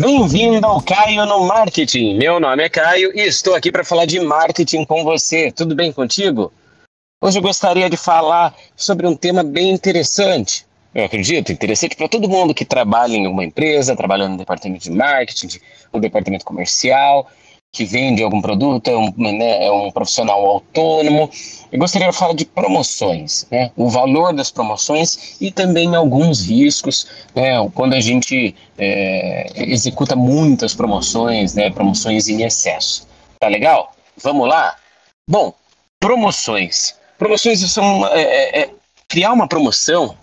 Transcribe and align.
Bem-vindo 0.00 0.66
ao 0.66 0.80
Caio 0.80 1.26
no 1.26 1.46
Marketing. 1.46 2.16
Meu 2.16 2.40
nome 2.40 2.64
é 2.64 2.70
Caio 2.70 3.14
e 3.14 3.20
estou 3.20 3.54
aqui 3.54 3.70
para 3.70 3.84
falar 3.84 4.06
de 4.06 4.18
marketing 4.18 4.86
com 4.86 5.04
você. 5.04 5.52
Tudo 5.52 5.74
bem 5.74 5.92
contigo? 5.92 6.50
Hoje 7.22 7.38
eu 7.38 7.42
gostaria 7.42 7.90
de 7.90 7.98
falar 7.98 8.56
sobre 8.74 9.06
um 9.06 9.14
tema 9.14 9.42
bem 9.42 9.68
interessante. 9.68 10.64
Eu 10.94 11.04
acredito, 11.04 11.52
interessante 11.52 11.96
para 11.96 12.08
todo 12.08 12.30
mundo 12.30 12.54
que 12.54 12.64
trabalha 12.64 13.12
em 13.14 13.26
uma 13.26 13.44
empresa, 13.44 13.94
trabalhando 13.94 14.32
no 14.32 14.38
departamento 14.38 14.84
de 14.84 14.90
marketing, 14.90 15.60
no 15.92 16.00
departamento 16.00 16.46
comercial, 16.46 17.28
que 17.72 17.84
vende 17.84 18.22
algum 18.22 18.40
produto, 18.40 18.88
é 18.88 18.96
um, 18.96 19.12
né, 19.16 19.66
é 19.66 19.70
um 19.70 19.90
profissional 19.92 20.44
autônomo. 20.44 21.30
Eu 21.70 21.78
gostaria 21.78 22.10
de 22.10 22.16
falar 22.16 22.34
de 22.34 22.44
promoções, 22.44 23.46
né, 23.50 23.70
o 23.76 23.88
valor 23.88 24.32
das 24.32 24.50
promoções 24.50 25.36
e 25.40 25.52
também 25.52 25.94
alguns 25.94 26.44
riscos 26.44 27.06
né, 27.34 27.52
quando 27.74 27.94
a 27.94 28.00
gente 28.00 28.54
é, 28.76 29.52
executa 29.56 30.16
muitas 30.16 30.74
promoções, 30.74 31.54
né, 31.54 31.70
promoções 31.70 32.28
em 32.28 32.42
excesso. 32.42 33.06
Tá 33.38 33.46
legal? 33.46 33.94
Vamos 34.22 34.48
lá? 34.48 34.76
Bom, 35.28 35.54
promoções. 36.00 36.96
Promoções 37.18 37.60
são. 37.70 38.06
É, 38.08 38.22
é, 38.22 38.60
é 38.62 38.70
criar 39.08 39.32
uma 39.32 39.48
promoção 39.48 40.16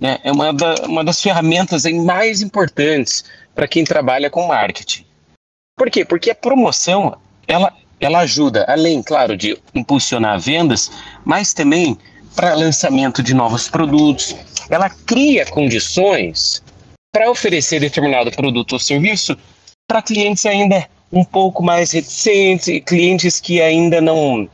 né, 0.00 0.18
é 0.22 0.32
uma, 0.32 0.52
da, 0.52 0.74
uma 0.86 1.04
das 1.04 1.22
ferramentas 1.22 1.84
mais 1.84 2.42
importantes 2.42 3.24
para 3.54 3.68
quem 3.68 3.84
trabalha 3.84 4.28
com 4.28 4.46
marketing. 4.46 5.06
Por 5.76 5.90
quê? 5.90 6.04
Porque 6.04 6.30
a 6.30 6.34
promoção, 6.34 7.16
ela, 7.48 7.72
ela 7.98 8.20
ajuda, 8.20 8.64
além, 8.68 9.02
claro, 9.02 9.36
de 9.36 9.58
impulsionar 9.74 10.38
vendas, 10.38 10.90
mas 11.24 11.52
também 11.52 11.98
para 12.36 12.54
lançamento 12.54 13.22
de 13.22 13.34
novos 13.34 13.68
produtos. 13.68 14.34
Ela 14.70 14.88
cria 14.88 15.44
condições 15.46 16.62
para 17.12 17.30
oferecer 17.30 17.80
determinado 17.80 18.30
produto 18.30 18.72
ou 18.72 18.78
serviço 18.78 19.36
para 19.86 20.02
clientes 20.02 20.46
ainda 20.46 20.88
um 21.12 21.24
pouco 21.24 21.62
mais 21.62 21.92
reticentes, 21.92 22.82
clientes 22.84 23.40
que 23.40 23.60
ainda 23.60 24.00
não 24.00 24.48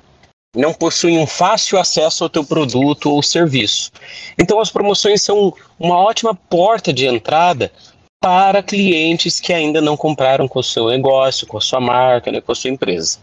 não 0.54 0.74
possuem 0.74 1.16
um 1.16 1.28
fácil 1.28 1.78
acesso 1.78 2.24
ao 2.24 2.30
teu 2.30 2.44
produto 2.44 3.08
ou 3.08 3.22
serviço. 3.22 3.92
Então 4.36 4.58
as 4.58 4.68
promoções 4.68 5.22
são 5.22 5.54
uma 5.78 5.96
ótima 5.96 6.34
porta 6.34 6.92
de 6.92 7.06
entrada 7.06 7.70
para 8.20 8.62
clientes 8.62 9.40
que 9.40 9.52
ainda 9.52 9.80
não 9.80 9.96
compraram 9.96 10.46
com 10.46 10.58
o 10.58 10.62
seu 10.62 10.88
negócio, 10.88 11.46
com 11.46 11.56
a 11.56 11.60
sua 11.60 11.80
marca, 11.80 12.30
né, 12.30 12.40
com 12.40 12.52
a 12.52 12.54
sua 12.54 12.70
empresa. 12.70 13.18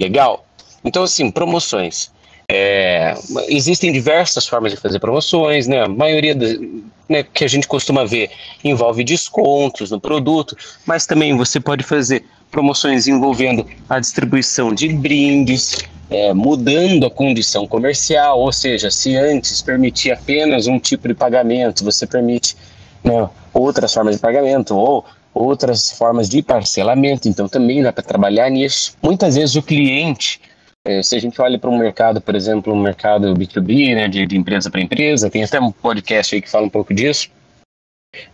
Legal? 0.00 0.44
Então, 0.84 1.02
assim, 1.02 1.30
promoções. 1.30 2.10
É, 2.50 3.14
existem 3.48 3.92
diversas 3.92 4.46
formas 4.46 4.72
de 4.72 4.78
fazer 4.78 4.98
promoções, 5.00 5.66
né? 5.66 5.82
A 5.82 5.88
maioria 5.88 6.34
né, 7.08 7.22
que 7.22 7.44
a 7.44 7.48
gente 7.48 7.68
costuma 7.68 8.06
ver 8.06 8.30
envolve 8.64 9.04
descontos 9.04 9.90
no 9.90 10.00
produto, 10.00 10.56
mas 10.86 11.04
também 11.04 11.36
você 11.36 11.60
pode 11.60 11.84
fazer 11.84 12.24
promoções 12.50 13.06
envolvendo 13.06 13.66
a 13.88 14.00
distribuição 14.00 14.72
de 14.74 14.88
brindes, 14.88 15.76
é, 16.08 16.32
mudando 16.32 17.04
a 17.04 17.10
condição 17.10 17.66
comercial, 17.66 18.40
ou 18.40 18.52
seja, 18.52 18.90
se 18.90 19.14
antes 19.14 19.60
permitia 19.60 20.14
apenas 20.14 20.66
um 20.66 20.78
tipo 20.78 21.06
de 21.06 21.14
pagamento, 21.14 21.84
você 21.84 22.06
permite 22.06 22.56
né, 23.04 23.28
outras 23.52 23.92
formas 23.92 24.16
de 24.16 24.22
pagamento 24.22 24.76
ou 24.76 25.04
outras 25.34 25.90
formas 25.90 26.28
de 26.28 26.42
parcelamento, 26.42 27.28
então 27.28 27.48
também 27.48 27.82
dá 27.82 27.92
para 27.92 28.02
trabalhar 28.02 28.50
nisso. 28.50 28.96
Muitas 29.02 29.36
vezes 29.36 29.56
o 29.56 29.62
cliente, 29.62 30.40
é, 30.84 31.02
se 31.02 31.14
a 31.14 31.20
gente 31.20 31.40
olha 31.40 31.58
para 31.58 31.70
um 31.70 31.78
mercado, 31.78 32.20
por 32.20 32.34
exemplo, 32.34 32.72
um 32.72 32.80
mercado 32.80 33.34
B2B, 33.34 33.94
né, 33.94 34.08
de, 34.08 34.26
de 34.26 34.36
empresa 34.36 34.70
para 34.70 34.80
empresa, 34.80 35.30
tem 35.30 35.44
até 35.44 35.60
um 35.60 35.70
podcast 35.70 36.34
aí 36.34 36.42
que 36.42 36.50
fala 36.50 36.66
um 36.66 36.70
pouco 36.70 36.92
disso, 36.92 37.30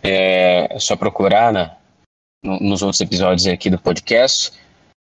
é, 0.01 0.67
é 0.69 0.79
só 0.79 0.95
procurar 0.95 1.51
na, 1.51 1.75
no, 2.43 2.59
nos 2.59 2.81
outros 2.81 3.01
episódios 3.01 3.45
aqui 3.47 3.69
do 3.69 3.79
podcast. 3.79 4.51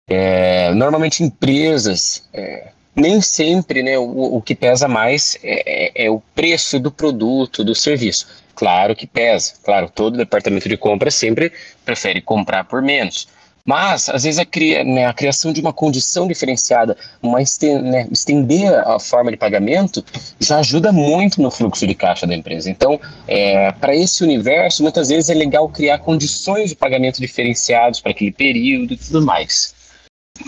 É, 0.09 0.73
normalmente 0.75 1.23
empresas, 1.23 2.29
é, 2.33 2.73
nem 2.95 3.21
sempre 3.21 3.83
né, 3.83 3.99
o, 3.99 4.37
o 4.37 4.43
que 4.43 4.55
pesa 4.55 4.89
mais 4.89 5.39
é, 5.43 6.03
é, 6.03 6.07
é, 6.07 6.11
o 6.11 6.21
preço 6.35 6.79
do 6.79 6.91
produto, 6.91 7.65
do 7.65 7.75
serviço. 7.75 8.42
Claro 8.55 8.95
que 8.95 9.07
pesa. 9.07 9.55
Claro, 9.65 9.91
todo 9.95 10.17
departamento 10.17 10.69
de 10.69 10.77
compra 10.77 11.11
sempre 11.11 11.53
prefere 11.85 12.21
comprar 12.21 12.65
por 12.65 12.83
menos. 12.83 13.29
Mas, 13.65 14.09
às 14.09 14.25
vezes, 14.25 14.41
a, 14.41 14.45
cria, 14.45 14.83
né, 14.83 15.07
a 15.07 15.13
criação 15.13 15.53
de 15.53 15.61
uma 15.61 15.73
condição 15.73 16.27
diferenciada, 16.27 16.97
uma 17.23 17.39
né, 17.39 18.09
estender 18.11 18.75
a 18.75 18.99
forma 18.99 19.31
de 19.31 19.37
pagamento, 19.37 20.05
já 20.41 20.59
ajuda 20.59 20.91
muito 20.91 21.41
no 21.41 21.51
fluxo 21.51 21.87
de 21.87 21.95
caixa 21.95 22.27
da 22.27 22.35
empresa. 22.35 22.69
Então, 22.69 23.01
é, 23.29 23.71
para 23.73 23.95
esse 23.95 24.25
universo, 24.25 24.83
muitas 24.83 25.11
vezes 25.11 25.31
é 25.31 25.35
legal 25.35 25.69
criar 25.69 25.99
condições 25.99 26.71
de 26.71 26.77
pagamento 26.77 27.21
diferenciados 27.21 28.01
para 28.01 28.11
aquele 28.11 28.33
período 28.33 28.95
e 28.95 28.97
tudo 28.97 29.23
mais. 29.25 29.75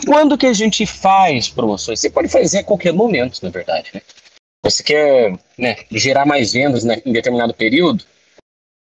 Quando 0.07 0.37
que 0.37 0.47
a 0.47 0.53
gente 0.53 0.85
faz 0.85 1.49
promoções? 1.49 2.01
Você 2.01 2.11
pode 2.11 2.29
fazer 2.29 2.59
a 2.59 2.65
qualquer 2.65 2.93
momento, 2.93 3.39
na 3.43 3.51
verdade. 3.51 3.91
Né? 3.95 4.01
Você 4.65 4.83
quer 4.83 5.39
né, 5.59 5.77
gerar 5.91 6.25
mais 6.25 6.53
vendas 6.55 6.85
né, 6.85 7.03
em 7.05 7.13
determinado 7.13 7.53
período? 7.53 8.03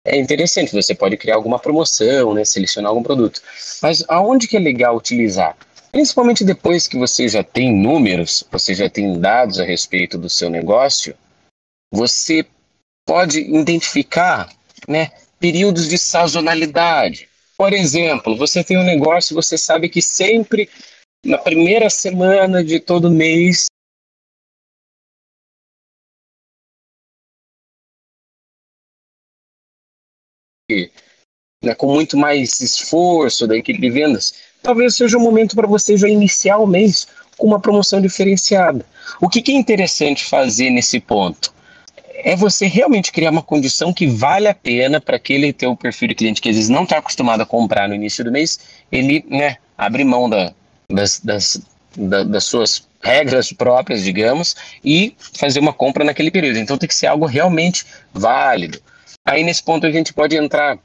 É 0.04 0.18
interessante, 0.18 0.72
você 0.72 0.96
pode 0.96 1.16
criar 1.16 1.36
alguma 1.36 1.60
promoção, 1.60 2.34
né, 2.34 2.44
selecionar 2.44 2.90
algum 2.90 3.04
produto. 3.04 3.40
Mas 3.80 4.04
aonde 4.08 4.48
que 4.48 4.56
é 4.56 4.60
legal 4.60 4.96
utilizar? 4.96 5.56
Principalmente 5.92 6.44
depois 6.44 6.88
que 6.88 6.98
você 6.98 7.28
já 7.28 7.44
tem 7.44 7.72
números, 7.72 8.42
você 8.50 8.74
já 8.74 8.90
tem 8.90 9.20
dados 9.20 9.60
a 9.60 9.64
respeito 9.64 10.18
do 10.18 10.28
seu 10.28 10.50
negócio, 10.50 11.14
você 11.92 12.44
pode 13.06 13.40
identificar 13.40 14.48
né, 14.88 15.12
períodos 15.38 15.88
de 15.88 15.98
sazonalidade. 15.98 17.28
Por 17.56 17.72
exemplo, 17.72 18.36
você 18.36 18.64
tem 18.64 18.76
um 18.76 18.84
negócio, 18.84 19.36
você 19.36 19.56
sabe 19.56 19.88
que 19.88 20.02
sempre 20.02 20.68
na 21.24 21.38
primeira 21.38 21.88
semana 21.90 22.64
de 22.64 22.80
todo 22.80 23.10
mês 23.10 23.66
né, 31.62 31.74
com 31.74 31.92
muito 31.92 32.16
mais 32.16 32.60
esforço 32.60 33.46
da 33.46 33.56
equipe 33.56 33.80
de 33.80 33.90
vendas, 33.90 34.34
talvez 34.62 34.96
seja 34.96 35.18
o 35.18 35.20
momento 35.20 35.54
para 35.54 35.66
você 35.66 35.96
já 35.96 36.08
iniciar 36.08 36.58
o 36.58 36.66
mês 36.66 37.06
com 37.36 37.46
uma 37.46 37.60
promoção 37.60 38.00
diferenciada. 38.00 38.84
O 39.20 39.28
que, 39.28 39.42
que 39.42 39.52
é 39.52 39.54
interessante 39.54 40.24
fazer 40.24 40.70
nesse 40.70 41.00
ponto? 41.00 41.52
É 42.22 42.36
você 42.36 42.66
realmente 42.66 43.12
criar 43.12 43.30
uma 43.30 43.42
condição 43.42 43.94
que 43.94 44.06
vale 44.06 44.46
a 44.46 44.54
pena 44.54 45.00
para 45.00 45.16
aquele 45.16 45.52
teu 45.52 45.74
perfil 45.74 46.08
de 46.08 46.14
cliente 46.14 46.40
que 46.42 46.50
às 46.50 46.56
vezes 46.56 46.68
não 46.68 46.84
está 46.84 46.98
acostumado 46.98 47.42
a 47.42 47.46
comprar 47.46 47.88
no 47.88 47.94
início 47.94 48.22
do 48.22 48.30
mês, 48.30 48.60
ele 48.92 49.24
né, 49.28 49.56
abre 49.76 50.04
mão 50.04 50.28
da, 50.28 50.52
das, 50.88 51.20
das, 51.20 51.62
da, 51.96 52.22
das 52.24 52.44
suas 52.44 52.86
regras 53.02 53.52
próprias, 53.52 54.04
digamos, 54.04 54.54
e 54.84 55.14
fazer 55.32 55.60
uma 55.60 55.72
compra 55.72 56.04
naquele 56.04 56.30
período. 56.30 56.58
Então 56.58 56.76
tem 56.76 56.88
que 56.88 56.94
ser 56.94 57.06
algo 57.06 57.24
realmente 57.24 57.86
válido. 58.12 58.80
Aí 59.26 59.42
nesse 59.44 59.62
ponto 59.62 59.86
a 59.86 59.90
gente 59.90 60.12
pode 60.12 60.36
entrar 60.36 60.78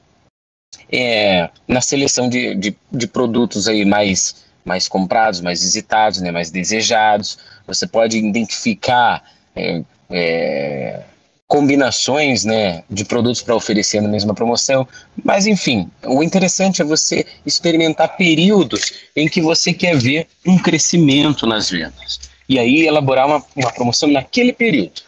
é, 0.91 1.50
na 1.68 1.81
seleção 1.81 2.29
de, 2.29 2.56
de, 2.56 2.75
de, 2.91 3.07
produtos 3.07 3.68
aí 3.68 3.85
mais, 3.85 4.46
mais 4.63 4.88
comprados, 4.88 5.41
mais 5.41 5.62
visitados, 5.62 6.22
né, 6.22 6.31
mais 6.31 6.51
desejados. 6.51 7.38
Você 7.66 7.88
pode 7.88 8.18
identificar 8.18 9.23
é, 9.56 9.81
é, 10.09 11.03
combinações 11.47 12.44
né, 12.44 12.84
de 12.90 13.06
produtos 13.06 13.41
para 13.41 13.56
oferecer 13.56 14.01
na 14.01 14.09
mesma 14.09 14.34
promoção. 14.34 14.88
Mas, 15.23 15.47
enfim, 15.47 15.90
o 16.03 16.23
interessante 16.23 16.81
é 16.81 16.85
você 16.85 17.25
experimentar 17.46 18.17
períodos 18.17 18.94
em 19.16 19.28
que 19.28 19.41
você 19.41 19.73
quer 19.73 19.97
ver 19.97 20.28
um 20.46 20.58
crescimento 20.58 21.46
nas 21.46 21.70
vendas. 21.70 22.20
E 22.47 22.59
aí 22.59 22.85
elaborar 22.85 23.28
uma, 23.28 23.43
uma 23.55 23.72
promoção 23.72 24.09
naquele 24.09 24.53
período. 24.53 25.02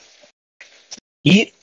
E 1.25 1.53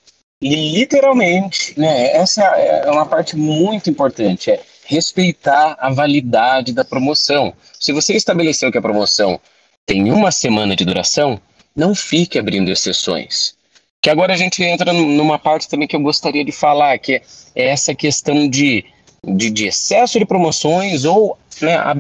e 0.41 0.55
literalmente, 0.73 1.79
né, 1.79 2.17
essa 2.17 2.43
é 2.43 2.91
uma 2.91 3.07
parte 3.07 3.37
muito 3.37 3.89
importante, 3.89 4.51
é 4.51 4.61
respeitar 4.87 5.77
a 5.81 5.91
validade 5.91 6.73
da 6.73 6.85
promoção. 6.85 7.55
Se 7.81 7.93
você 7.93 8.15
estabeleceu 8.15 8.71
que 8.71 8.79
a 8.79 8.83
promoção 8.83 9.41
tem 9.87 10.11
uma 10.13 10.31
semana 10.31 10.77
de 10.77 10.85
duração, 10.85 11.41
não 11.75 11.95
fique 11.95 12.39
abrindo 12.39 12.71
exceções. 12.71 13.55
Que 14.01 14.11
agora 14.11 14.35
a 14.35 14.37
gente 14.37 14.63
entra 14.63 14.93
numa 14.93 15.39
parte 15.39 15.69
também 15.69 15.89
que 15.89 15.97
eu 15.97 16.01
gostaria 16.01 16.45
de 16.45 16.53
falar, 16.53 16.99
que 16.99 17.15
é 17.15 17.23
essa 17.55 17.95
questão 17.95 18.49
de, 18.49 18.85
de, 19.27 19.51
de 19.51 19.67
excesso 19.67 20.19
de 20.19 20.27
promoções 20.27 21.05
ou, 21.07 21.39
né, 21.63 21.77
a, 21.77 21.97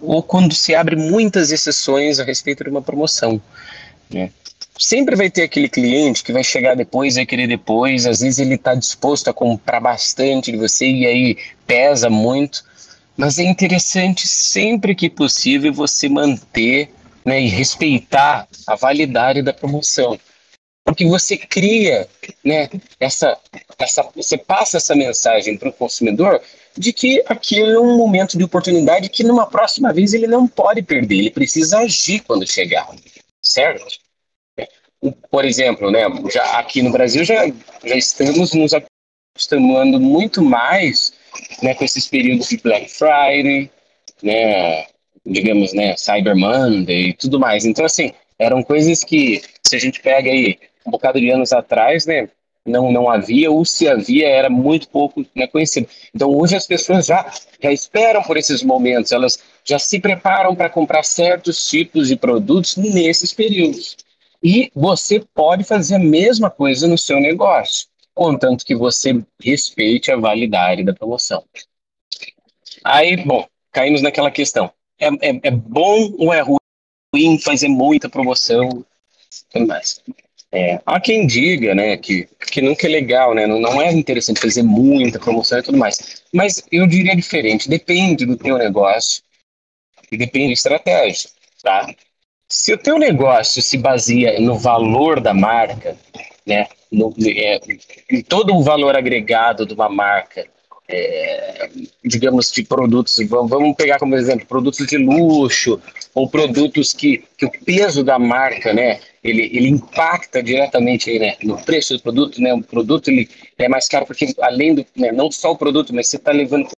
ou 0.00 0.22
quando 0.22 0.54
se 0.54 0.74
abre 0.74 0.96
muitas 0.96 1.52
exceções 1.52 2.18
a 2.18 2.24
respeito 2.24 2.64
de 2.64 2.70
uma 2.70 2.82
promoção. 2.82 3.40
Né? 4.10 4.30
Sempre 4.78 5.16
vai 5.16 5.30
ter 5.30 5.42
aquele 5.42 5.68
cliente 5.68 6.22
que 6.22 6.32
vai 6.32 6.42
chegar 6.42 6.74
depois, 6.74 7.14
vai 7.14 7.26
querer 7.26 7.46
depois, 7.46 8.06
às 8.06 8.20
vezes 8.20 8.38
ele 8.38 8.54
está 8.54 8.74
disposto 8.74 9.28
a 9.28 9.34
comprar 9.34 9.80
bastante 9.80 10.50
de 10.50 10.58
você 10.58 10.86
e 10.86 11.06
aí 11.06 11.38
pesa 11.66 12.10
muito, 12.10 12.64
mas 13.16 13.38
é 13.38 13.44
interessante 13.44 14.26
sempre 14.26 14.94
que 14.94 15.08
possível 15.08 15.72
você 15.72 16.08
manter 16.08 16.90
né, 17.24 17.40
e 17.40 17.48
respeitar 17.48 18.46
a 18.66 18.74
validade 18.74 19.42
da 19.42 19.52
promoção. 19.52 20.18
Porque 20.84 21.06
você 21.06 21.36
cria, 21.38 22.06
né, 22.44 22.68
essa, 23.00 23.38
essa, 23.78 24.02
você 24.14 24.36
passa 24.36 24.76
essa 24.76 24.94
mensagem 24.94 25.56
para 25.56 25.70
o 25.70 25.72
consumidor 25.72 26.42
de 26.76 26.92
que 26.92 27.22
aquilo 27.26 27.70
é 27.70 27.80
um 27.80 27.96
momento 27.96 28.36
de 28.36 28.44
oportunidade 28.44 29.08
que 29.08 29.24
numa 29.24 29.46
próxima 29.46 29.92
vez 29.92 30.12
ele 30.12 30.26
não 30.26 30.46
pode 30.46 30.82
perder, 30.82 31.16
ele 31.16 31.30
precisa 31.30 31.78
agir 31.78 32.20
quando 32.20 32.46
chegar, 32.46 32.86
certo? 33.40 34.03
Por 35.30 35.44
exemplo, 35.44 35.90
né, 35.90 36.02
já 36.32 36.58
aqui 36.58 36.82
no 36.82 36.90
Brasil 36.90 37.24
já, 37.24 37.46
já 37.84 37.96
estamos 37.96 38.54
nos 38.54 38.72
acostumando 38.72 40.00
muito 40.00 40.42
mais 40.42 41.12
né, 41.62 41.74
com 41.74 41.84
esses 41.84 42.06
períodos 42.06 42.48
de 42.48 42.56
Black 42.58 42.88
Friday, 42.90 43.70
né, 44.22 44.86
digamos, 45.26 45.72
né, 45.72 45.94
Cyber 45.96 46.36
Monday 46.36 47.08
e 47.08 47.12
tudo 47.14 47.38
mais. 47.38 47.64
Então, 47.64 47.84
assim, 47.84 48.12
eram 48.38 48.62
coisas 48.62 49.04
que, 49.04 49.42
se 49.62 49.76
a 49.76 49.78
gente 49.78 50.00
pega 50.00 50.30
aí 50.30 50.58
um 50.86 50.90
bocado 50.90 51.20
de 51.20 51.30
anos 51.30 51.52
atrás, 51.52 52.06
né, 52.06 52.28
não, 52.64 52.90
não 52.90 53.10
havia, 53.10 53.50
ou 53.50 53.64
se 53.64 53.88
havia, 53.88 54.28
era 54.28 54.48
muito 54.48 54.88
pouco 54.88 55.24
né, 55.34 55.46
conhecido. 55.46 55.86
Então, 56.14 56.30
hoje 56.30 56.56
as 56.56 56.66
pessoas 56.66 57.06
já, 57.06 57.30
já 57.60 57.70
esperam 57.70 58.22
por 58.22 58.36
esses 58.36 58.62
momentos, 58.62 59.12
elas 59.12 59.38
já 59.64 59.78
se 59.78 60.00
preparam 60.00 60.54
para 60.54 60.70
comprar 60.70 61.02
certos 61.02 61.66
tipos 61.68 62.08
de 62.08 62.16
produtos 62.16 62.76
nesses 62.76 63.32
períodos. 63.32 63.96
E 64.44 64.70
você 64.74 65.24
pode 65.34 65.64
fazer 65.64 65.94
a 65.94 65.98
mesma 65.98 66.50
coisa 66.50 66.86
no 66.86 66.98
seu 66.98 67.18
negócio, 67.18 67.86
contanto 68.14 68.66
que 68.66 68.76
você 68.76 69.24
respeite 69.42 70.12
a 70.12 70.16
validade 70.16 70.84
da 70.84 70.92
promoção. 70.92 71.42
Aí, 72.84 73.16
bom, 73.24 73.48
caímos 73.72 74.02
naquela 74.02 74.30
questão. 74.30 74.70
É, 74.98 75.06
é, 75.06 75.40
é 75.44 75.50
bom 75.50 76.14
ou 76.18 76.34
é 76.34 76.42
ruim 76.42 77.38
fazer 77.38 77.68
muita 77.68 78.10
promoção? 78.10 78.84
Tudo 79.50 79.66
mais. 79.66 80.02
É, 80.52 80.78
há 80.84 81.00
quem 81.00 81.26
diga, 81.26 81.74
né, 81.74 81.96
que, 81.96 82.28
que 82.52 82.60
nunca 82.60 82.86
é 82.86 82.90
legal, 82.90 83.34
né, 83.34 83.46
não, 83.46 83.58
não 83.58 83.80
é 83.80 83.90
interessante 83.90 84.38
fazer 84.38 84.62
muita 84.62 85.18
promoção 85.18 85.58
e 85.58 85.62
tudo 85.62 85.78
mais. 85.78 86.22
Mas 86.32 86.62
eu 86.70 86.86
diria 86.86 87.16
diferente, 87.16 87.68
depende 87.68 88.26
do 88.26 88.36
teu 88.36 88.58
negócio 88.58 89.22
e 90.12 90.16
depende 90.16 90.48
da 90.48 90.52
estratégia, 90.52 91.30
tá? 91.62 91.92
Se 92.56 92.72
o 92.72 92.78
teu 92.78 93.00
negócio 93.00 93.60
se 93.60 93.76
baseia 93.76 94.38
no 94.38 94.56
valor 94.56 95.20
da 95.20 95.34
marca, 95.34 95.96
né, 96.46 96.68
no, 96.90 97.12
é, 97.26 97.60
em 98.08 98.22
todo 98.22 98.54
o 98.54 98.62
valor 98.62 98.96
agregado 98.96 99.66
de 99.66 99.74
uma 99.74 99.88
marca, 99.88 100.46
é, 100.88 101.68
digamos, 102.04 102.52
de 102.52 102.62
produtos, 102.62 103.16
vamos 103.28 103.74
pegar 103.76 103.98
como 103.98 104.14
exemplo, 104.14 104.46
produtos 104.46 104.86
de 104.86 104.96
luxo, 104.96 105.82
ou 106.14 106.28
produtos 106.28 106.92
que, 106.92 107.24
que 107.36 107.44
o 107.44 107.50
peso 107.64 108.04
da 108.04 108.20
marca, 108.20 108.72
né, 108.72 109.00
ele, 109.22 109.50
ele 109.52 109.68
impacta 109.68 110.40
diretamente 110.40 111.10
aí, 111.10 111.18
né, 111.18 111.36
no 111.42 111.60
preço 111.60 111.94
do 111.94 112.02
produto, 112.04 112.40
né, 112.40 112.54
o 112.54 112.62
produto 112.62 113.08
ele 113.08 113.28
é 113.58 113.68
mais 113.68 113.88
caro 113.88 114.06
porque 114.06 114.32
além 114.40 114.76
do, 114.76 114.86
né, 114.94 115.10
não 115.10 115.28
só 115.28 115.50
o 115.50 115.58
produto, 115.58 115.92
mas 115.92 116.08
você 116.08 116.16
está 116.16 116.30
levando 116.30 116.68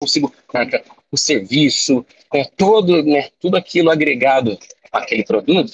consigo 0.00 0.32
marca, 0.52 0.82
o 1.10 1.16
serviço, 1.16 2.04
né, 2.32 2.44
todo, 2.56 3.02
né, 3.02 3.28
tudo 3.40 3.56
aquilo 3.56 3.90
agregado 3.90 4.58
àquele 4.92 5.24
produto, 5.24 5.72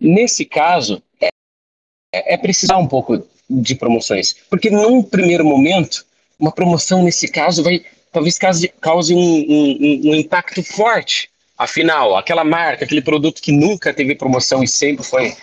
nesse 0.00 0.44
caso, 0.44 1.02
é, 1.20 2.34
é 2.34 2.36
precisar 2.36 2.78
um 2.78 2.86
pouco 2.86 3.26
de 3.48 3.74
promoções, 3.74 4.34
porque 4.48 4.70
num 4.70 5.02
primeiro 5.02 5.44
momento, 5.44 6.06
uma 6.38 6.52
promoção 6.52 7.02
nesse 7.02 7.28
caso 7.28 7.62
vai 7.62 7.84
talvez 8.12 8.38
cause, 8.38 8.68
cause 8.80 9.14
um, 9.14 9.18
um, 9.18 10.00
um 10.10 10.14
impacto 10.14 10.62
forte 10.62 11.28
Afinal, 11.56 12.16
aquela 12.16 12.42
marca, 12.42 12.84
aquele 12.84 13.00
produto 13.00 13.40
que 13.40 13.52
nunca 13.52 13.94
teve 13.94 14.16
promoção 14.16 14.62
e 14.62 14.68
sempre 14.68 15.04
foi, 15.04 15.36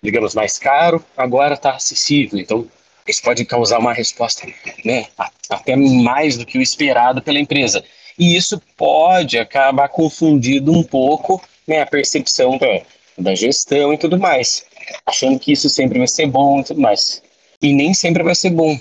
digamos, 0.00 0.32
mais 0.34 0.56
caro, 0.56 1.04
agora 1.16 1.54
está 1.54 1.72
acessível. 1.72 2.38
Então, 2.38 2.66
isso 3.08 3.22
pode 3.22 3.44
causar 3.44 3.78
uma 3.78 3.92
resposta 3.92 4.46
né, 4.84 5.06
até 5.48 5.74
mais 5.76 6.36
do 6.36 6.44
que 6.44 6.58
o 6.58 6.62
esperado 6.62 7.22
pela 7.22 7.38
empresa. 7.38 7.84
E 8.18 8.36
isso 8.36 8.60
pode 8.76 9.38
acabar 9.38 9.88
confundindo 9.88 10.72
um 10.72 10.82
pouco 10.82 11.42
né, 11.66 11.80
a 11.80 11.86
percepção 11.86 12.58
da, 12.58 12.82
da 13.16 13.34
gestão 13.34 13.92
e 13.92 13.98
tudo 13.98 14.18
mais, 14.18 14.64
achando 15.06 15.38
que 15.38 15.52
isso 15.52 15.68
sempre 15.68 15.98
vai 15.98 16.08
ser 16.08 16.26
bom 16.26 16.60
e 16.60 16.64
tudo 16.64 16.80
mais. 16.80 17.22
E 17.62 17.72
nem 17.72 17.94
sempre 17.94 18.22
vai 18.22 18.34
ser 18.34 18.50
bom. 18.50 18.78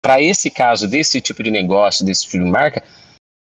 Para 0.00 0.20
esse 0.20 0.50
caso, 0.50 0.88
desse 0.88 1.20
tipo 1.20 1.42
de 1.42 1.50
negócio, 1.50 2.04
desse 2.04 2.24
tipo 2.24 2.44
de 2.44 2.50
marca, 2.50 2.82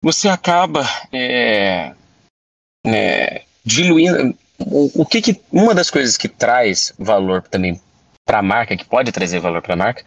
você 0.02 0.28
acaba 0.28 0.88
é, 1.12 1.94
é, 2.86 3.42
diluindo. 3.64 4.38
O, 4.60 5.02
o 5.02 5.06
que, 5.06 5.22
que, 5.22 5.42
uma 5.52 5.74
das 5.74 5.90
coisas 5.90 6.16
que 6.16 6.30
traz 6.30 6.94
valor 6.98 7.42
também 7.42 7.82
para 8.26 8.40
a 8.40 8.42
marca, 8.42 8.76
que 8.76 8.84
pode 8.84 9.12
trazer 9.12 9.40
valor 9.40 9.62
para 9.62 9.76
a 9.76 9.78
marca, 9.78 10.04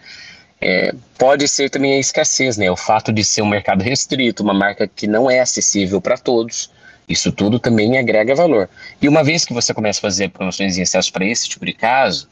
é, 0.61 0.93
pode 1.17 1.47
ser 1.47 1.71
também 1.71 1.95
a 1.95 1.99
escassez, 2.01 2.57
né? 2.57 2.69
O 2.69 2.77
fato 2.77 3.13
de 3.13 3.25
ser 3.25 3.43
um 3.43 3.49
mercado 3.49 3.83
restrito, 3.83 4.43
uma 4.43 4.53
marca 4.53 4.89
que 4.89 5.07
não 5.07 5.31
é 5.31 5.39
acessível 5.39 6.01
para 6.01 6.19
todos. 6.19 6.71
Isso 7.09 7.31
tudo 7.31 7.61
também 7.61 7.97
agrega 7.97 8.35
valor. 8.35 8.69
E 9.01 9.09
uma 9.09 9.23
vez 9.23 9.45
que 9.45 9.55
você 9.55 9.73
começa 9.73 10.01
a 10.01 10.03
fazer 10.03 10.31
promoções 10.31 10.77
em 10.77 10.83
excesso 10.83 11.13
para 11.13 11.25
esse 11.25 11.49
tipo 11.49 11.65
de 11.65 11.73
caso, 11.73 12.29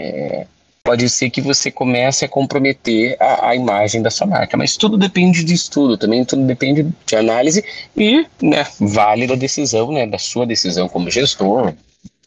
é, 0.00 0.46
pode 0.82 1.08
ser 1.10 1.28
que 1.28 1.42
você 1.42 1.70
comece 1.70 2.24
a 2.24 2.28
comprometer 2.28 3.16
a, 3.20 3.50
a, 3.50 3.54
imagem 3.54 4.00
da 4.00 4.10
sua 4.10 4.26
marca. 4.26 4.56
Mas 4.56 4.76
tudo 4.76 4.96
depende 4.96 5.44
de 5.44 5.52
estudo, 5.52 5.98
também 5.98 6.24
tudo 6.24 6.46
depende 6.46 6.86
de 7.04 7.16
análise 7.16 7.62
e 7.94 8.26
né, 8.40 8.66
vale 8.80 9.26
da 9.26 9.34
decisão, 9.34 9.92
né, 9.92 10.06
da 10.06 10.18
sua 10.18 10.46
decisão 10.46 10.88
como 10.88 11.10
gestor, 11.10 11.74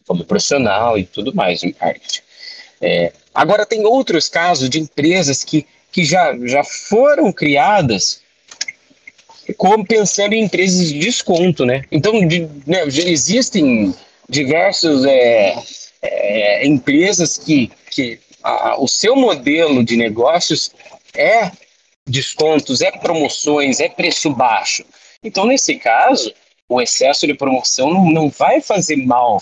como 0.06 0.23
profissional 0.23 0.97
e 0.97 1.06
tudo 1.06 1.33
mais 1.33 1.63
em 1.63 1.75
marketing. 1.81 2.21
É, 2.81 3.11
agora 3.33 3.65
tem 3.65 3.85
outros 3.85 4.29
casos 4.29 4.69
de 4.69 4.79
empresas 4.79 5.43
que, 5.43 5.65
que 5.91 6.05
já, 6.05 6.37
já 6.45 6.63
foram 6.63 7.31
criadas 7.31 8.21
como 9.57 9.85
pensando 9.85 10.33
em 10.33 10.43
empresas 10.43 10.87
de 10.87 10.99
desconto, 10.99 11.65
né? 11.65 11.83
Então, 11.91 12.25
de, 12.27 12.47
né, 12.65 12.83
existem 12.85 13.93
diversas 14.27 15.03
é, 15.05 15.55
é, 16.01 16.67
empresas 16.67 17.37
que, 17.37 17.71
que 17.89 18.19
a, 18.43 18.79
o 18.79 18.87
seu 18.87 19.15
modelo 19.15 19.83
de 19.83 19.97
negócios 19.97 20.71
é 21.15 21.51
descontos, 22.07 22.81
é 22.81 22.91
promoções, 22.91 23.79
é 23.79 23.89
preço 23.89 24.29
baixo. 24.29 24.85
Então, 25.23 25.45
nesse 25.45 25.75
caso, 25.75 26.31
o 26.67 26.81
excesso 26.81 27.25
de 27.25 27.33
promoção 27.33 27.92
não, 27.92 28.11
não 28.11 28.30
vai 28.30 28.61
fazer 28.61 28.95
mal 28.97 29.39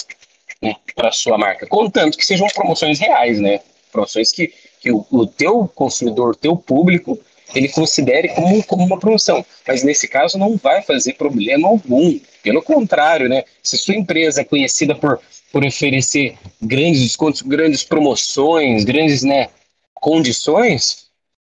para 0.96 1.12
sua 1.12 1.38
marca, 1.38 1.68
contanto 1.68 2.18
que 2.18 2.26
sejam 2.26 2.48
promoções 2.48 3.00
reais, 3.00 3.40
né? 3.40 3.60
Promoções 3.92 4.32
que, 4.32 4.54
que 4.80 4.92
o, 4.92 5.06
o 5.12 5.28
teu 5.28 5.68
consumidor, 5.68 6.36
teu 6.36 6.56
público, 6.56 7.20
ele 7.54 7.70
considere 7.70 8.30
como, 8.30 8.64
como 8.64 8.84
uma 8.84 9.00
promoção. 9.00 9.46
Mas 9.68 9.84
nesse 9.84 10.08
caso 10.08 10.38
não 10.38 10.58
vai 10.58 10.82
fazer 10.82 11.14
problema 11.14 11.68
algum. 11.68 12.20
Pelo 12.44 12.62
contrário, 12.62 13.30
né? 13.30 13.44
Se 13.62 13.78
sua 13.78 13.96
empresa 13.96 14.42
é 14.42 14.44
conhecida 14.44 14.96
por 14.96 15.20
por 15.52 15.66
oferecer 15.66 16.38
grandes 16.62 17.02
descontos, 17.02 17.42
grandes 17.42 17.84
promoções, 17.84 18.84
grandes 18.84 19.24
né, 19.24 19.50
condições, 19.94 21.08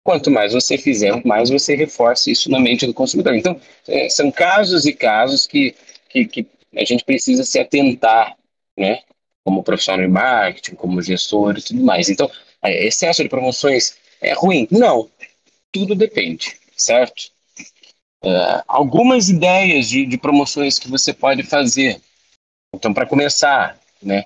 quanto 0.02 0.30
mais 0.30 0.52
você 0.52 0.78
fizer, 0.78 1.24
mais 1.24 1.50
você 1.50 1.74
reforça 1.74 2.30
isso 2.30 2.50
na 2.50 2.58
mente 2.58 2.86
do 2.86 2.94
consumidor. 2.94 3.34
Então, 3.34 3.60
é, 3.88 4.08
são 4.08 4.30
casos 4.30 4.86
e 4.86 4.92
casos 4.92 5.46
que, 5.46 5.74
que, 6.08 6.24
que, 6.24 6.46
a 6.76 6.84
gente 6.84 7.04
precisa 7.04 7.44
se 7.44 7.58
atentar, 7.58 8.36
né? 8.76 9.02
Como 9.44 9.62
profissional 9.62 10.06
de 10.06 10.12
marketing, 10.12 10.74
como 10.74 11.02
gestor 11.02 11.58
e 11.58 11.62
tudo 11.62 11.82
mais. 11.82 12.08
Então, 12.08 12.30
é, 12.62 12.86
excesso 12.86 13.22
de 13.22 13.28
promoções 13.28 13.96
é 14.20 14.32
ruim? 14.32 14.68
Não. 14.70 15.08
Tudo 15.72 15.94
depende, 15.94 16.56
certo? 16.76 17.30
Uh, 18.22 18.62
algumas 18.68 19.28
ideias 19.28 19.88
de, 19.88 20.04
de 20.04 20.18
promoções 20.18 20.78
que 20.78 20.90
você 20.90 21.12
pode 21.12 21.42
fazer. 21.42 22.00
Então, 22.74 22.92
para 22.92 23.06
começar, 23.06 23.78
né? 24.02 24.24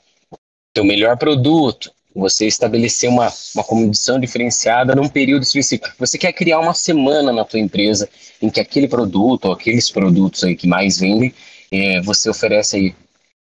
Teu 0.72 0.84
melhor 0.84 1.16
produto, 1.16 1.92
você 2.14 2.46
estabelecer 2.46 3.08
uma, 3.08 3.32
uma 3.54 3.64
condição 3.64 4.18
diferenciada 4.18 4.94
num 4.94 5.08
período 5.08 5.42
específico. 5.42 5.92
Você 5.98 6.16
quer 6.16 6.32
criar 6.32 6.60
uma 6.60 6.74
semana 6.74 7.32
na 7.32 7.44
tua 7.44 7.60
empresa 7.60 8.08
em 8.40 8.48
que 8.48 8.60
aquele 8.60 8.88
produto 8.88 9.46
ou 9.46 9.52
aqueles 9.52 9.90
produtos 9.90 10.44
aí 10.44 10.56
que 10.56 10.66
mais 10.66 10.98
vendem, 10.98 11.34
é, 11.72 12.00
você 12.00 12.30
oferece 12.30 12.76
aí 12.76 12.94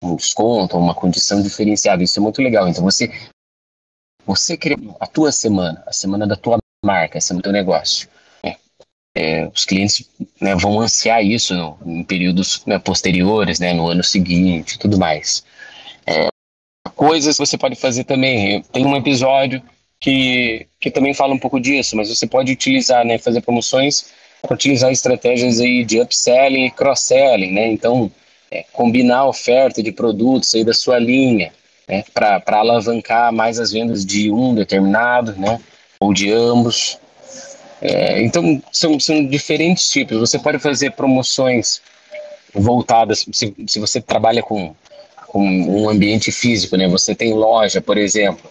um 0.02 0.16
desconto, 0.16 0.76
uma 0.76 0.94
condição 0.94 1.42
diferenciada. 1.42 2.02
Isso 2.02 2.18
é 2.18 2.22
muito 2.22 2.42
legal. 2.42 2.68
Então 2.68 2.82
você 2.82 3.10
você 4.26 4.56
cria 4.56 4.76
a 5.00 5.06
tua 5.06 5.32
semana, 5.32 5.82
a 5.86 5.92
semana 5.92 6.26
da 6.26 6.36
tua 6.36 6.58
marca, 6.84 7.18
a 7.18 7.20
semana 7.20 7.40
do 7.40 7.44
teu 7.44 7.52
negócio. 7.52 8.08
É, 8.42 8.56
é, 9.16 9.46
os 9.48 9.64
clientes 9.64 10.08
né, 10.40 10.54
vão 10.54 10.80
ansiar 10.80 11.24
isso 11.24 11.54
no, 11.54 11.78
em 11.84 12.04
períodos 12.04 12.64
né, 12.66 12.78
posteriores, 12.78 13.58
né, 13.58 13.72
no 13.72 13.88
ano 13.88 14.04
seguinte, 14.04 14.78
tudo 14.78 14.98
mais. 14.98 15.44
É, 16.06 16.28
coisas 16.94 17.36
que 17.36 17.46
você 17.46 17.58
pode 17.58 17.76
fazer 17.76 18.04
também. 18.04 18.62
Tem 18.62 18.86
um 18.86 18.96
episódio 18.96 19.62
que, 19.98 20.66
que 20.78 20.90
também 20.90 21.14
fala 21.14 21.34
um 21.34 21.38
pouco 21.38 21.58
disso, 21.58 21.96
mas 21.96 22.08
você 22.08 22.26
pode 22.26 22.52
utilizar, 22.52 23.04
né, 23.04 23.18
fazer 23.18 23.40
promoções 23.40 24.12
utilizar 24.48 24.90
estratégias 24.90 25.60
aí 25.60 25.84
de 25.84 26.00
upselling 26.00 26.66
e 26.66 26.70
cross-selling, 26.70 27.52
né? 27.52 27.66
Então, 27.72 28.10
é, 28.50 28.64
combinar 28.72 29.26
oferta 29.26 29.82
de 29.82 29.92
produtos 29.92 30.54
aí 30.54 30.64
da 30.64 30.74
sua 30.74 30.98
linha, 30.98 31.52
né, 31.88 32.04
para 32.12 32.42
alavancar 32.58 33.32
mais 33.32 33.58
as 33.58 33.72
vendas 33.72 34.04
de 34.04 34.30
um 34.30 34.54
determinado, 34.54 35.34
né, 35.36 35.60
ou 35.98 36.12
de 36.12 36.32
ambos. 36.32 36.98
É, 37.80 38.22
então, 38.22 38.62
são, 38.72 38.98
são 38.98 39.26
diferentes 39.26 39.88
tipos. 39.88 40.18
Você 40.18 40.38
pode 40.38 40.58
fazer 40.58 40.92
promoções 40.92 41.80
voltadas, 42.52 43.24
se, 43.32 43.54
se 43.66 43.78
você 43.78 44.00
trabalha 44.00 44.42
com, 44.42 44.74
com 45.28 45.46
um 45.46 45.88
ambiente 45.88 46.32
físico, 46.32 46.76
né? 46.76 46.88
Você 46.88 47.14
tem 47.14 47.32
loja, 47.32 47.80
por 47.80 47.96
exemplo, 47.96 48.50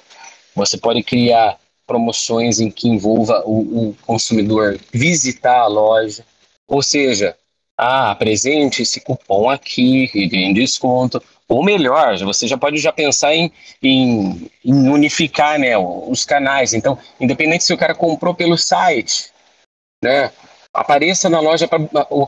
você 0.55 0.77
pode 0.77 1.03
criar 1.03 1.57
promoções 1.85 2.59
em 2.59 2.71
que 2.71 2.87
envolva 2.87 3.43
o, 3.45 3.89
o 3.89 3.95
consumidor 4.05 4.79
visitar 4.91 5.59
a 5.59 5.67
loja, 5.67 6.23
ou 6.67 6.81
seja, 6.81 7.35
ah, 7.79 8.11
apresente 8.11 8.81
esse 8.81 8.99
cupom 8.99 9.49
aqui 9.49 10.11
e 10.13 10.29
tem 10.29 10.53
desconto. 10.53 11.23
Ou 11.47 11.63
melhor, 11.63 12.17
você 12.19 12.45
já 12.45 12.57
pode 12.57 12.77
já 12.77 12.91
pensar 12.91 13.33
em, 13.33 13.51
em, 13.81 14.51
em, 14.63 14.89
unificar 14.89 15.57
né, 15.57 15.77
os 15.77 16.25
canais. 16.25 16.73
Então, 16.73 16.97
independente 17.19 17.63
se 17.63 17.73
o 17.73 17.77
cara 17.77 17.95
comprou 17.95 18.35
pelo 18.35 18.57
site, 18.57 19.31
né, 20.03 20.29
apareça 20.73 21.29
na 21.29 21.39
loja, 21.39 21.69
pra, 21.69 21.79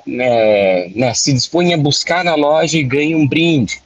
né, 0.08 0.88
né, 0.96 1.13
se 1.13 1.34
dispõe 1.34 1.74
a 1.74 1.77
buscar 1.77 2.24
na 2.24 2.34
loja 2.34 2.77
e 2.77 2.84
ganhe 2.84 3.13
um 3.13 3.27
brinde. 3.27 3.84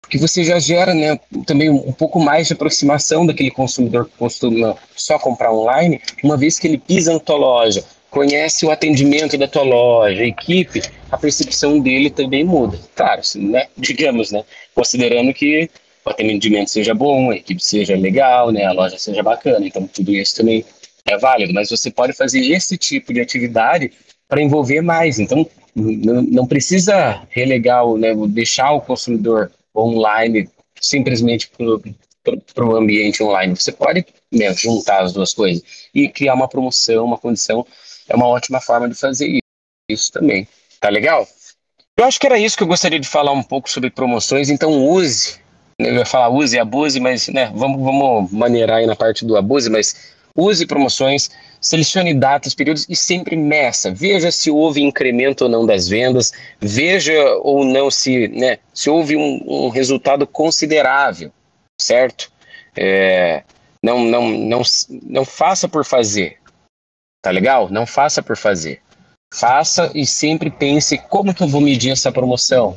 Porque 0.00 0.18
você 0.18 0.44
já 0.44 0.60
gera 0.60 0.94
né, 0.94 1.18
também 1.44 1.68
um 1.68 1.92
pouco 1.92 2.20
mais 2.20 2.46
de 2.46 2.52
aproximação 2.52 3.26
daquele 3.26 3.50
consumidor 3.50 4.06
que 4.06 4.16
costuma 4.16 4.76
só 4.94 5.18
comprar 5.18 5.52
online, 5.52 6.00
uma 6.22 6.36
vez 6.36 6.60
que 6.60 6.68
ele 6.68 6.78
pisa 6.78 7.12
na 7.12 7.18
tua 7.18 7.36
loja, 7.36 7.84
conhece 8.16 8.64
o 8.64 8.70
atendimento 8.70 9.36
da 9.36 9.46
tua 9.46 9.62
loja, 9.62 10.22
a 10.22 10.26
equipe, 10.26 10.80
a 11.12 11.18
percepção 11.18 11.78
dele 11.78 12.08
também 12.08 12.42
muda. 12.44 12.80
Claro, 12.94 13.20
né, 13.34 13.66
digamos, 13.76 14.30
né, 14.32 14.42
considerando 14.74 15.34
que 15.34 15.68
o 16.02 16.08
atendimento 16.08 16.70
seja 16.70 16.94
bom, 16.94 17.30
a 17.30 17.36
equipe 17.36 17.62
seja 17.62 17.94
legal, 17.94 18.50
né, 18.50 18.64
a 18.64 18.72
loja 18.72 18.98
seja 18.98 19.22
bacana, 19.22 19.66
então 19.66 19.86
tudo 19.86 20.14
isso 20.14 20.34
também 20.34 20.64
é 21.04 21.18
válido, 21.18 21.52
mas 21.52 21.68
você 21.68 21.90
pode 21.90 22.14
fazer 22.14 22.40
esse 22.40 22.78
tipo 22.78 23.12
de 23.12 23.20
atividade 23.20 23.92
para 24.26 24.40
envolver 24.40 24.80
mais, 24.80 25.18
então 25.18 25.46
não 25.74 26.46
precisa 26.46 27.22
relegar, 27.28 27.86
né, 27.98 28.14
deixar 28.28 28.72
o 28.72 28.80
consumidor 28.80 29.52
online 29.76 30.48
simplesmente 30.80 31.50
para 32.54 32.64
o 32.64 32.76
ambiente 32.76 33.22
online. 33.22 33.54
Você 33.54 33.72
pode 33.72 34.06
né, 34.32 34.54
juntar 34.54 35.02
as 35.02 35.12
duas 35.12 35.34
coisas 35.34 35.62
e 35.94 36.08
criar 36.08 36.32
uma 36.32 36.48
promoção, 36.48 37.04
uma 37.04 37.18
condição 37.18 37.66
é 38.08 38.14
uma 38.14 38.26
ótima 38.26 38.60
forma 38.60 38.88
de 38.88 38.94
fazer 38.94 39.38
isso 39.88 40.12
também. 40.12 40.46
Tá 40.80 40.88
legal? 40.88 41.26
Eu 41.96 42.04
acho 42.04 42.20
que 42.20 42.26
era 42.26 42.38
isso 42.38 42.56
que 42.56 42.62
eu 42.62 42.66
gostaria 42.66 43.00
de 43.00 43.08
falar 43.08 43.32
um 43.32 43.42
pouco 43.42 43.70
sobre 43.70 43.90
promoções, 43.90 44.50
então 44.50 44.70
use. 44.70 45.38
Né, 45.80 45.90
eu 45.90 45.94
ia 45.94 46.06
falar 46.06 46.28
use 46.28 46.56
e 46.56 46.58
abuse, 46.58 47.00
mas 47.00 47.28
né, 47.28 47.50
vamos, 47.54 47.82
vamos 47.82 48.30
maneirar 48.30 48.78
aí 48.78 48.86
na 48.86 48.94
parte 48.94 49.24
do 49.24 49.36
abuse, 49.36 49.70
mas 49.70 50.14
use 50.36 50.66
promoções, 50.66 51.30
selecione 51.60 52.12
datas, 52.12 52.54
períodos 52.54 52.86
e 52.88 52.94
sempre 52.94 53.34
meça. 53.34 53.90
Veja 53.90 54.30
se 54.30 54.50
houve 54.50 54.82
incremento 54.82 55.44
ou 55.44 55.50
não 55.50 55.64
das 55.64 55.88
vendas, 55.88 56.32
veja 56.60 57.14
ou 57.42 57.64
não 57.64 57.90
se, 57.90 58.28
né, 58.28 58.58
se 58.74 58.90
houve 58.90 59.16
um, 59.16 59.42
um 59.46 59.68
resultado 59.70 60.26
considerável, 60.26 61.32
certo? 61.80 62.30
É, 62.76 63.42
não, 63.82 64.04
não, 64.04 64.28
não, 64.28 64.62
não 65.02 65.24
faça 65.24 65.66
por 65.66 65.84
fazer, 65.84 66.36
Tá 67.26 67.32
legal? 67.32 67.68
Não 67.68 67.84
faça 67.84 68.22
por 68.22 68.36
fazer. 68.36 68.80
Faça 69.34 69.90
e 69.96 70.06
sempre 70.06 70.48
pense 70.48 70.96
como 70.96 71.34
que 71.34 71.42
eu 71.42 71.48
vou 71.48 71.60
medir 71.60 71.90
essa 71.90 72.12
promoção. 72.12 72.76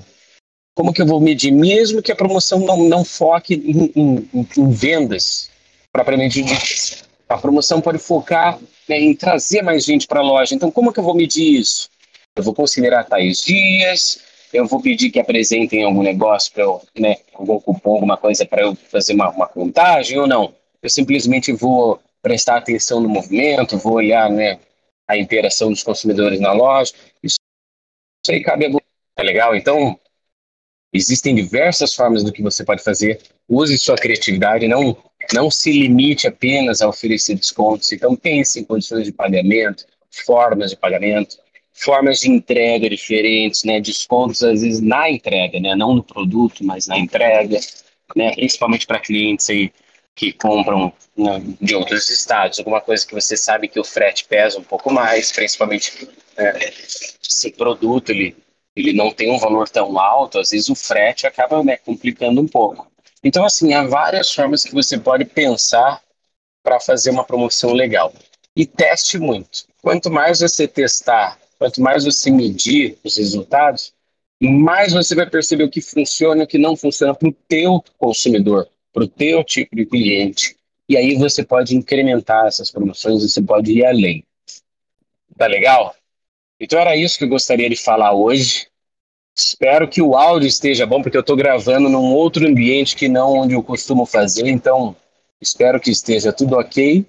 Como 0.76 0.92
que 0.92 1.04
eu 1.04 1.06
vou 1.06 1.22
medir, 1.22 1.52
mesmo 1.52 2.02
que 2.02 2.12
a 2.12 2.16
promoção 2.16 2.58
não, 2.58 2.78
não 2.78 3.06
foque 3.06 3.54
em, 3.54 3.92
em, 3.96 4.50
em 4.58 4.72
vendas, 4.72 5.52
propriamente 5.92 6.42
dito. 6.42 7.08
A 7.30 7.38
promoção 7.38 7.80
pode 7.80 8.00
focar 8.00 8.58
né, 8.88 9.00
em 9.00 9.14
trazer 9.14 9.62
mais 9.62 9.86
gente 9.86 10.08
para 10.08 10.20
a 10.20 10.24
loja. 10.24 10.56
Então, 10.56 10.72
como 10.72 10.92
que 10.92 11.00
eu 11.00 11.04
vou 11.04 11.14
medir 11.14 11.60
isso? 11.60 11.88
Eu 12.36 12.42
vou 12.42 12.56
considerar 12.56 13.04
tais 13.04 13.44
dias, 13.44 14.20
eu 14.52 14.66
vou 14.66 14.82
pedir 14.82 15.12
que 15.12 15.20
apresentem 15.20 15.84
algum 15.84 16.02
negócio 16.02 16.52
para 16.54 16.64
eu, 16.64 16.82
né, 16.98 17.18
algum 17.36 17.60
cupom, 17.60 17.94
alguma 17.94 18.18
coisa 18.18 18.48
para 18.48 18.64
eu 18.64 18.76
fazer 18.76 19.14
uma, 19.14 19.30
uma 19.30 19.48
contagem 19.48 20.18
ou 20.18 20.26
não. 20.26 20.56
Eu 20.82 20.90
simplesmente 20.90 21.54
vou 21.54 22.00
prestar 22.22 22.58
atenção 22.58 23.00
no 23.00 23.10
movimento, 23.10 23.78
vou 23.78 23.94
olhar 23.94 24.30
né, 24.30 24.60
a 25.08 25.18
interação 25.18 25.70
dos 25.70 25.84
consumidores 25.84 26.40
na 26.40 26.52
loja. 26.52 26.94
Isso, 27.24 27.38
isso 28.24 28.32
aí 28.32 28.44
cabe 28.44 28.66
a 28.66 28.70
você, 28.70 28.86
tá 29.16 29.24
legal? 29.24 29.56
Então, 29.56 30.00
existem 30.94 31.36
diversas 31.36 31.94
formas 31.94 32.24
do 32.24 32.32
que 32.32 32.42
você 32.42 32.64
pode 32.64 32.84
fazer. 32.84 33.20
Use 33.48 33.78
sua 33.78 33.96
criatividade, 33.96 34.68
não, 34.68 34.96
não 35.34 35.50
se 35.50 35.72
limite 35.72 36.28
apenas 36.28 36.82
a 36.82 36.90
oferecer 36.90 37.36
descontos. 37.36 37.92
Então, 37.92 38.16
pense 38.16 38.60
em 38.60 38.64
condições 38.64 39.06
de 39.06 39.12
pagamento, 39.12 39.86
formas 40.10 40.72
de 40.72 40.78
pagamento, 40.78 41.38
formas 41.74 42.20
de 42.20 42.30
entrega 42.30 42.90
diferentes, 42.90 43.64
né? 43.64 43.80
Descontos, 43.80 44.44
às 44.44 44.62
vezes, 44.62 44.82
na 44.82 45.10
entrega, 45.10 45.60
né? 45.60 45.76
Não 45.76 45.96
no 45.96 46.04
produto, 46.04 46.64
mas 46.64 46.88
na 46.88 46.98
entrega, 47.00 47.60
né? 48.16 48.34
Principalmente 48.36 48.86
para 48.86 49.00
clientes 49.00 49.50
aí 49.50 49.72
que 50.20 50.34
compram 50.34 50.92
né, 51.16 51.42
de 51.62 51.74
outros 51.74 52.10
estados, 52.10 52.60
alguma 52.60 52.82
coisa 52.82 53.08
que 53.08 53.14
você 53.14 53.38
sabe 53.38 53.70
que 53.70 53.80
o 53.80 53.86
frete 53.86 54.26
pesa 54.26 54.60
um 54.60 54.64
pouco 54.64 54.92
mais, 54.92 55.32
principalmente 55.32 56.10
né, 56.38 56.60
se 57.22 57.50
produto 57.52 58.10
ele, 58.10 58.36
ele 58.76 58.92
não 58.92 59.14
tem 59.14 59.32
um 59.32 59.40
valor 59.40 59.70
tão 59.70 59.98
alto, 59.98 60.38
às 60.38 60.50
vezes 60.50 60.68
o 60.68 60.76
frete 60.76 61.26
acaba 61.26 61.64
né, 61.64 61.78
complicando 61.78 62.42
um 62.42 62.48
pouco. 62.50 62.92
Então, 63.24 63.46
assim, 63.46 63.74
há 63.74 63.88
várias 63.88 64.30
formas 64.34 64.66
que 64.66 64.74
você 64.74 64.98
pode 64.98 65.24
pensar 65.24 66.02
para 66.62 66.82
fazer 66.82 67.12
uma 67.12 67.24
promoção 67.24 67.72
legal. 67.72 68.12
E 68.54 68.66
teste 68.66 69.18
muito. 69.18 69.68
Quanto 69.82 70.12
mais 70.12 70.42
você 70.42 70.68
testar, 70.68 71.40
quanto 71.58 71.82
mais 71.82 72.04
você 72.04 72.30
medir 72.30 72.98
os 73.06 73.16
resultados, 73.16 73.94
mais 74.42 74.92
você 74.92 75.16
vai 75.16 75.30
perceber 75.30 75.64
o 75.64 75.70
que 75.70 75.80
funciona 75.80 76.42
e 76.42 76.44
o 76.44 76.48
que 76.48 76.58
não 76.58 76.76
funciona 76.76 77.16
para 77.16 77.30
o 77.30 77.36
teu 77.48 77.82
consumidor 77.98 78.68
para 78.94 79.04
o 79.04 79.08
teu 79.08 79.44
tipo 79.44 79.76
de 79.76 79.86
cliente. 79.86 80.56
E 80.88 80.98
aí 80.98 81.16
você 81.16 81.44
pode 81.44 81.76
incrementar 81.76 82.48
essas 82.48 82.72
promoções, 82.72 83.22
você 83.22 83.42
pode 83.42 83.72
ir 83.72 83.86
além. 83.86 84.24
Tá 85.38 85.46
legal? 85.46 85.96
Então 86.60 86.80
era 86.80 86.96
isso 86.96 87.18
que 87.18 87.24
eu 87.24 87.30
gostaria 87.30 87.70
de 87.70 87.76
falar 87.76 88.14
hoje. 88.14 88.68
Espero 89.36 89.88
que 89.88 90.02
o 90.02 90.16
áudio 90.16 90.48
esteja 90.48 90.86
bom, 90.86 91.02
porque 91.02 91.16
eu 91.16 91.22
estou 91.22 91.36
gravando 91.36 91.88
num 91.88 92.14
outro 92.14 92.46
ambiente 92.46 92.96
que 92.96 93.08
não 93.08 93.38
onde 93.38 93.54
eu 93.54 93.64
costumo 93.64 94.06
fazer, 94.06 94.48
então 94.48 94.96
espero 95.40 95.80
que 95.80 95.92
esteja 95.92 96.34
tudo 96.34 96.58
ok. 96.58 97.06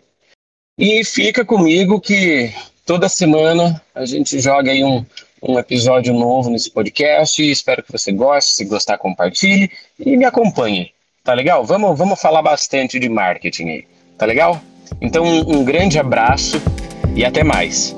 E 0.79 1.05
fica 1.05 1.45
comigo 1.45 2.01
que 2.01 2.55
toda 2.87 3.09
semana 3.09 3.83
a 3.95 4.05
gente 4.05 4.39
joga 4.39 4.71
aí 4.71 4.85
um, 4.85 5.05
um 5.43 5.59
episódio 5.59 6.15
novo 6.15 6.51
nesse 6.51 6.71
podcast. 6.71 7.43
Espero 7.43 7.83
que 7.83 7.91
você 7.91 8.13
goste, 8.13 8.55
se 8.55 8.65
gostar, 8.65 8.99
compartilhe 8.99 9.71
e 9.99 10.17
me 10.17 10.25
acompanhe. 10.25 10.93
Tá 11.23 11.35
legal? 11.35 11.65
Vamos, 11.65 11.99
vamos 11.99 12.21
falar 12.21 12.43
bastante 12.43 12.99
de 12.99 13.09
marketing 13.09 13.69
aí. 13.69 13.85
Tá 14.17 14.25
legal? 14.25 14.61
Então, 15.00 15.25
um, 15.25 15.59
um 15.59 15.65
grande 15.65 15.99
abraço 15.99 16.61
e 17.15 17.25
até 17.25 17.45
mais. 17.45 17.95